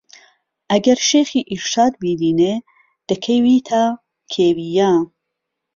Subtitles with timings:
[0.71, 2.53] ئهگەر شێخی ئیرشاد بيدينێ
[3.07, 4.91] دهکهویتهکێوییه